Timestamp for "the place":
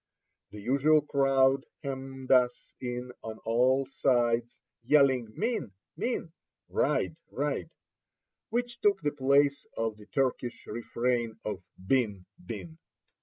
9.03-9.63